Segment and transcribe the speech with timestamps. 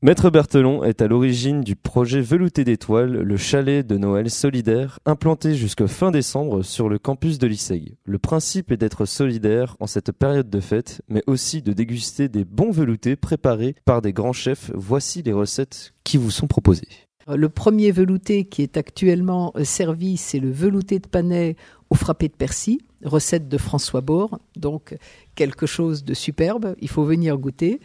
[0.00, 5.56] Maître Berthelon est à l'origine du projet Velouté d'étoiles, le chalet de Noël solidaire, implanté
[5.56, 7.96] jusqu'à fin décembre sur le campus de l'ISEG.
[8.04, 12.44] Le principe est d'être solidaire en cette période de fête, mais aussi de déguster des
[12.44, 14.70] bons veloutés préparés par des grands chefs.
[14.72, 16.86] Voici les recettes qui vous sont proposées.
[17.26, 21.56] Le premier velouté qui est actuellement euh, servi, c'est le velouté de panais
[21.90, 24.96] au frappé de persil, recette de François Bord, donc
[25.34, 27.80] quelque chose de superbe, il faut venir goûter.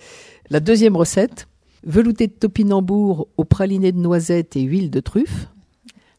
[0.51, 1.47] La deuxième recette,
[1.85, 5.47] velouté de topinambour au praliné de noisettes et huile de truffe.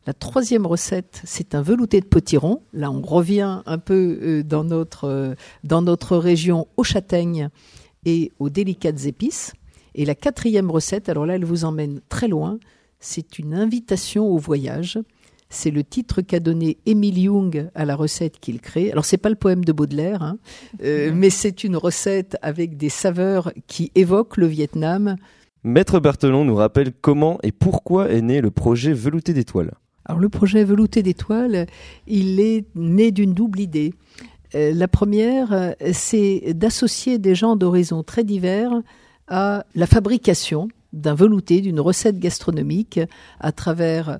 [0.06, 2.60] La troisième recette, c'est un velouté de potiron.
[2.74, 7.48] Là, on revient un peu euh, dans notre, euh, dans notre région aux châtaignes
[8.04, 9.54] et aux délicates épices.
[9.94, 12.58] Et la quatrième recette, alors là, elle vous emmène très loin.
[13.00, 14.98] C'est une invitation au voyage.
[15.48, 18.90] C'est le titre qu'a donné Émile Young à la recette qu'il crée.
[18.90, 20.38] Alors c'est pas le poème de Baudelaire, hein,
[20.82, 25.16] euh, mais c'est une recette avec des saveurs qui évoquent le Vietnam,
[25.66, 29.72] Maître Berthelon nous rappelle comment et pourquoi est né le projet Velouté d'étoiles.
[30.04, 31.66] Alors le projet Velouté d'étoiles,
[32.06, 33.94] il est né d'une double idée.
[34.54, 38.72] Euh, la première, c'est d'associer des gens d'horizons très divers
[39.26, 43.00] à la fabrication d'un velouté, d'une recette gastronomique
[43.40, 44.18] à travers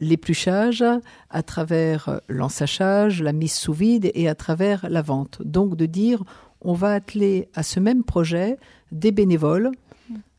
[0.00, 0.82] l'épluchage,
[1.28, 5.42] à travers l'ensachage, la mise sous vide et à travers la vente.
[5.44, 6.24] Donc de dire,
[6.62, 8.56] on va atteler à ce même projet
[8.92, 9.72] des bénévoles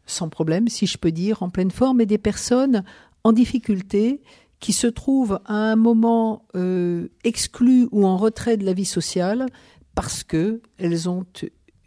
[0.07, 2.83] sans problème, si je peux dire, en pleine forme, et des personnes
[3.23, 4.21] en difficulté
[4.59, 9.45] qui se trouvent à un moment euh, exclues ou en retrait de la vie sociale
[9.93, 11.25] parce que elles ont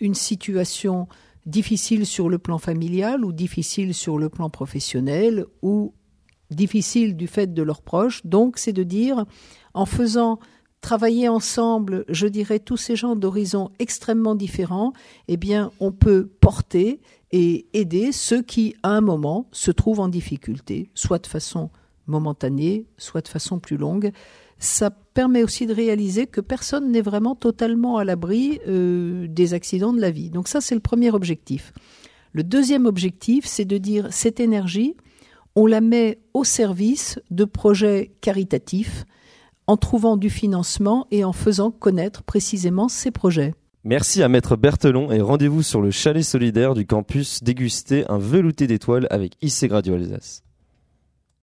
[0.00, 1.08] une situation
[1.46, 5.94] difficile sur le plan familial ou difficile sur le plan professionnel ou
[6.50, 8.24] difficile du fait de leurs proches.
[8.26, 9.24] Donc, c'est de dire,
[9.74, 10.38] en faisant
[10.80, 14.92] travailler ensemble, je dirais, tous ces gens d'horizons extrêmement différents,
[15.28, 17.00] eh bien, on peut porter
[17.32, 21.70] et aider ceux qui, à un moment, se trouvent en difficulté, soit de façon
[22.06, 24.10] momentanée, soit de façon plus longue.
[24.58, 29.92] Ça permet aussi de réaliser que personne n'est vraiment totalement à l'abri euh, des accidents
[29.92, 30.30] de la vie.
[30.30, 31.72] Donc ça, c'est le premier objectif.
[32.32, 34.96] Le deuxième objectif, c'est de dire cette énergie,
[35.56, 39.04] on la met au service de projets caritatifs
[39.70, 43.54] en trouvant du financement et en faisant connaître précisément ces projets.
[43.84, 48.66] Merci à Maître Berthelon et rendez-vous sur le chalet solidaire du campus déguster un velouté
[48.66, 49.96] d'étoiles avec IC Radio.